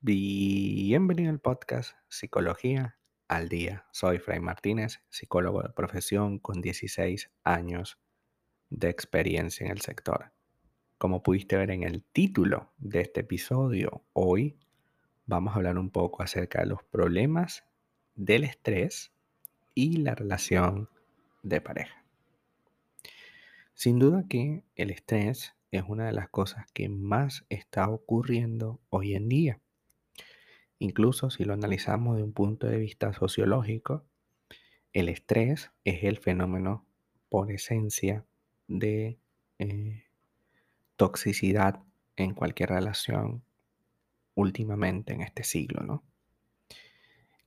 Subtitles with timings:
[0.00, 2.98] Bienvenido al podcast Psicología
[3.28, 3.84] al Día.
[3.92, 7.98] Soy Fray Martínez, psicólogo de profesión con 16 años
[8.70, 10.32] de experiencia en el sector.
[10.96, 14.56] Como pudiste ver en el título de este episodio, hoy
[15.26, 17.64] vamos a hablar un poco acerca de los problemas
[18.14, 19.12] del estrés
[19.74, 20.88] y la relación
[21.42, 21.97] de pareja.
[23.78, 29.14] Sin duda que el estrés es una de las cosas que más está ocurriendo hoy
[29.14, 29.60] en día
[30.80, 34.04] Incluso si lo analizamos de un punto de vista sociológico,
[34.92, 36.84] el estrés es el fenómeno
[37.28, 38.24] por esencia
[38.68, 39.18] de
[39.58, 40.04] eh,
[40.96, 41.80] toxicidad
[42.16, 43.44] en cualquier relación
[44.34, 46.04] últimamente en este siglo, ¿no?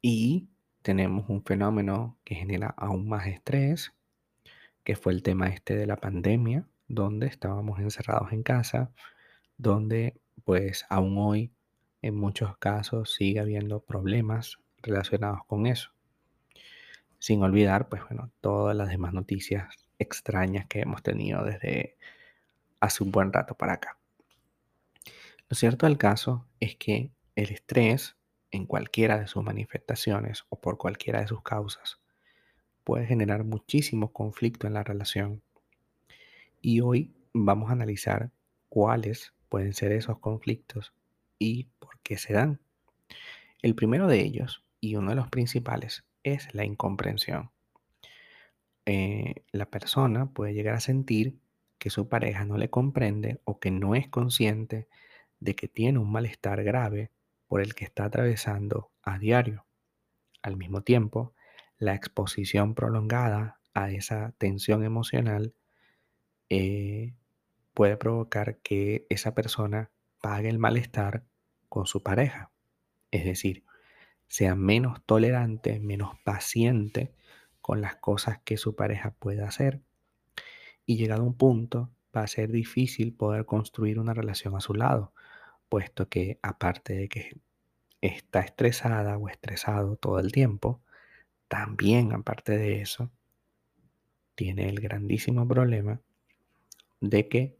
[0.00, 0.48] Y
[0.82, 3.92] tenemos un fenómeno que genera aún más estrés,
[4.88, 8.90] que fue el tema este de la pandemia, donde estábamos encerrados en casa,
[9.58, 11.52] donde pues aún hoy
[12.00, 15.90] en muchos casos sigue habiendo problemas relacionados con eso.
[17.18, 21.98] Sin olvidar, pues bueno, todas las demás noticias extrañas que hemos tenido desde
[22.80, 23.98] hace un buen rato para acá.
[25.50, 28.16] Lo cierto del caso es que el estrés,
[28.50, 32.00] en cualquiera de sus manifestaciones o por cualquiera de sus causas,
[32.88, 35.42] puede generar muchísimo conflicto en la relación.
[36.62, 38.30] Y hoy vamos a analizar
[38.70, 40.94] cuáles pueden ser esos conflictos
[41.38, 42.60] y por qué se dan.
[43.60, 47.50] El primero de ellos, y uno de los principales, es la incomprensión.
[48.86, 51.36] Eh, la persona puede llegar a sentir
[51.76, 54.88] que su pareja no le comprende o que no es consciente
[55.40, 57.10] de que tiene un malestar grave
[57.48, 59.66] por el que está atravesando a diario.
[60.40, 61.34] Al mismo tiempo,
[61.78, 65.54] la exposición prolongada a esa tensión emocional
[66.48, 67.14] eh,
[67.74, 69.90] puede provocar que esa persona
[70.20, 71.24] pague el malestar
[71.68, 72.50] con su pareja.
[73.10, 73.64] Es decir,
[74.26, 77.14] sea menos tolerante, menos paciente
[77.60, 79.80] con las cosas que su pareja pueda hacer.
[80.86, 85.12] Y llegado un punto, va a ser difícil poder construir una relación a su lado,
[85.68, 87.40] puesto que aparte de que
[88.00, 90.80] está estresada o estresado todo el tiempo,
[91.48, 93.10] también aparte de eso,
[94.34, 96.00] tiene el grandísimo problema
[97.00, 97.58] de que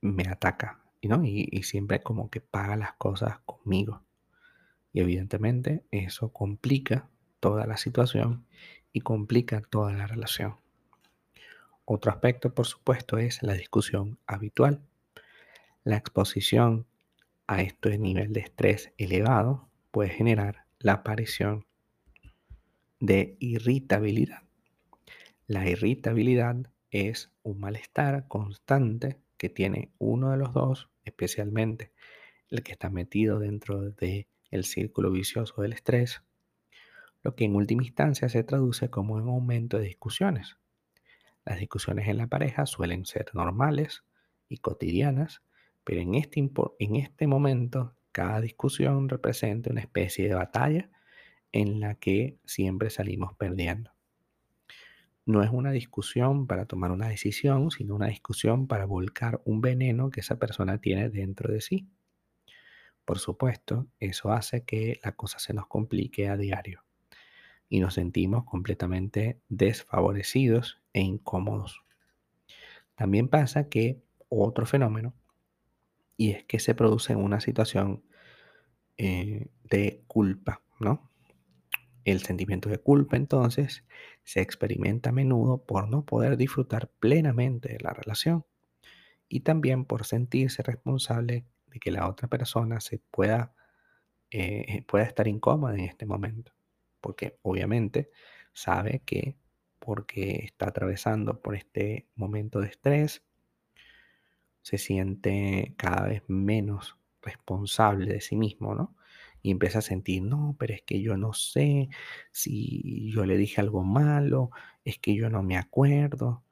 [0.00, 4.02] me ataca, y, siempre como que paga las cosas conmigo.
[4.92, 7.08] Y evidentemente eso complica
[7.40, 8.44] toda la situación
[8.92, 10.56] y complica toda la relación.
[11.84, 14.82] Otro aspecto, por supuesto, es la discusión habitual.
[15.82, 16.86] La exposición
[17.46, 21.66] a este nivel de estrés elevado puede generar la aparición
[23.00, 24.42] de irritabilidad.
[25.46, 31.92] La irritabilidad es un malestar constante que tiene uno de los dos, especialmente
[32.50, 36.22] el que está metido dentro del el círculo vicioso del estrés,
[37.22, 40.58] lo que en última instancia se traduce como un aumento de discusiones.
[41.44, 44.04] Las discusiones en la pareja suelen ser normales
[44.48, 45.42] y cotidianas,
[45.84, 50.90] pero en este, en este momento cada discusión representa una especie de batalla
[51.52, 53.92] en la que siempre salimos perdiendo.
[55.26, 60.10] No es una discusión para tomar una decisión, sino una discusión para volcar un veneno
[60.10, 61.88] que esa persona tiene dentro de sí.
[63.04, 66.84] Por supuesto, eso hace que la cosa se nos complique a diario
[67.68, 71.82] y nos sentimos completamente desfavorecidos e incómodos.
[72.96, 75.14] También pasa que otro fenómeno,
[76.16, 78.02] y es que se produce una situación
[78.98, 81.09] eh, de culpa, ¿no?
[82.04, 83.84] El sentimiento de culpa entonces
[84.24, 88.44] se experimenta a menudo por no poder disfrutar plenamente de la relación
[89.28, 93.54] y también por sentirse responsable de que la otra persona se pueda,
[94.30, 96.52] eh, pueda estar incómoda en este momento.
[97.00, 98.10] Porque obviamente
[98.52, 99.36] sabe que
[99.78, 103.22] porque está atravesando por este momento de estrés,
[104.62, 108.94] se siente cada vez menos responsable de sí mismo, ¿no?
[109.42, 111.88] Y empieza a sentir, no, pero es que yo no sé
[112.32, 114.50] si yo le dije algo malo,
[114.84, 116.44] es que yo no me acuerdo.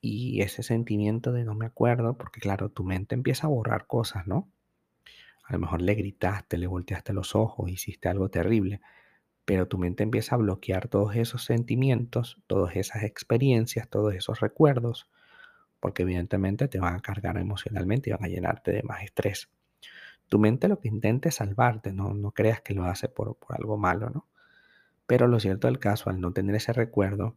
[0.00, 4.26] Y ese sentimiento de no me acuerdo, porque claro, tu mente empieza a borrar cosas,
[4.26, 4.50] ¿no?
[5.44, 8.80] A lo mejor le gritaste, le volteaste los ojos, hiciste algo terrible,
[9.44, 15.10] pero tu mente empieza a bloquear todos esos sentimientos, todas esas experiencias, todos esos recuerdos,
[15.80, 19.50] porque evidentemente te van a cargar emocionalmente y van a llenarte de más estrés.
[20.28, 23.56] Tu mente lo que intenta es salvarte, no, no creas que lo hace por, por
[23.56, 24.26] algo malo, ¿no?
[25.06, 27.36] Pero lo cierto del caso, al no tener ese recuerdo,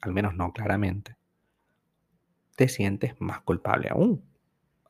[0.00, 1.16] al menos no claramente,
[2.56, 4.24] te sientes más culpable aún,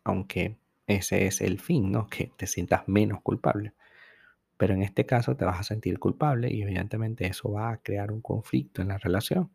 [0.04, 2.08] aunque ese es el fin, ¿no?
[2.08, 3.74] Que te sientas menos culpable.
[4.56, 8.10] Pero en este caso te vas a sentir culpable y evidentemente eso va a crear
[8.10, 9.50] un conflicto en la relación.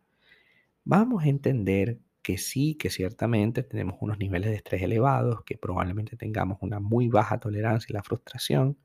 [0.86, 6.16] Vamos a entender que sí, que ciertamente tenemos unos niveles de estrés elevados, que probablemente
[6.16, 8.78] tengamos una muy baja tolerancia a la frustración,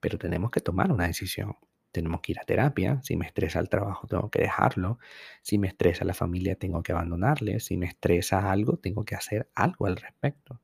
[0.00, 1.56] pero tenemos que tomar una decisión.
[1.90, 3.00] Tenemos que ir a terapia.
[3.02, 4.98] Si me estresa el trabajo, tengo que dejarlo.
[5.42, 7.58] Si me estresa la familia, tengo que abandonarle.
[7.60, 10.60] Si me estresa algo, tengo que hacer algo al respecto.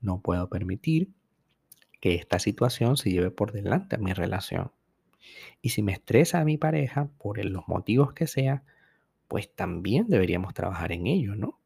[0.00, 1.10] No puedo permitir
[2.00, 4.70] que esta situación se lleve por delante a mi relación.
[5.60, 8.62] Y si me estresa a mi pareja, por los motivos que sea,
[9.28, 11.60] pues también deberíamos trabajar en ello, ¿no?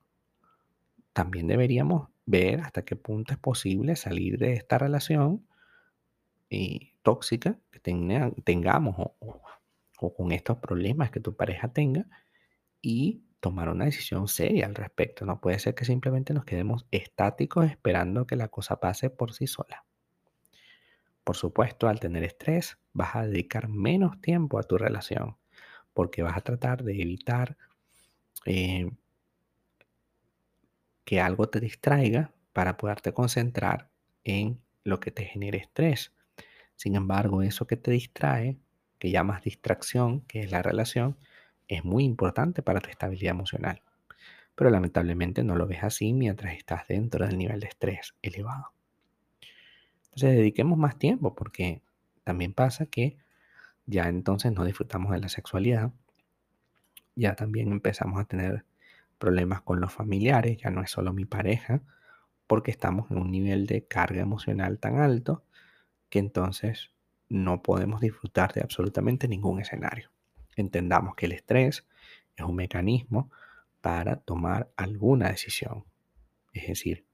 [1.12, 5.46] También deberíamos ver hasta qué punto es posible salir de esta relación
[6.50, 9.42] eh, tóxica que tengamos o,
[10.00, 12.06] o con estos problemas que tu pareja tenga
[12.80, 15.24] y tomar una decisión seria al respecto.
[15.24, 19.46] No puede ser que simplemente nos quedemos estáticos esperando que la cosa pase por sí
[19.46, 19.84] sola.
[21.24, 25.36] Por supuesto, al tener estrés, vas a dedicar menos tiempo a tu relación
[25.94, 27.56] porque vas a tratar de evitar
[28.46, 28.90] eh,
[31.04, 33.90] que algo te distraiga para poderte concentrar
[34.24, 36.12] en lo que te genere estrés.
[36.76, 38.58] Sin embargo, eso que te distrae,
[38.98, 41.16] que llamas distracción, que es la relación,
[41.68, 43.82] es muy importante para tu estabilidad emocional.
[44.54, 48.72] Pero lamentablemente no lo ves así mientras estás dentro del nivel de estrés elevado.
[50.04, 51.82] Entonces dediquemos más tiempo porque
[52.24, 53.16] también pasa que
[53.86, 55.92] ya entonces no disfrutamos de la sexualidad,
[57.14, 58.64] ya también empezamos a tener
[59.18, 61.82] problemas con los familiares, ya no es solo mi pareja,
[62.46, 65.44] porque estamos en un nivel de carga emocional tan alto
[66.08, 66.90] que entonces
[67.28, 70.10] no podemos disfrutar de absolutamente ningún escenario.
[70.56, 71.86] Entendamos que el estrés
[72.36, 73.30] es un mecanismo
[73.80, 75.84] para tomar alguna decisión.
[76.52, 77.06] Es decir,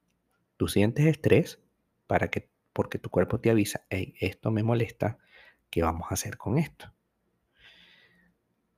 [0.56, 1.60] tú sientes estrés
[2.06, 5.18] para que, porque tu cuerpo te avisa, hey, esto me molesta,
[5.70, 6.92] ¿qué vamos a hacer con esto?